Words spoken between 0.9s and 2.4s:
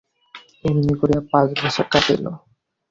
করিয়া পাঁচ বছর কাটিল।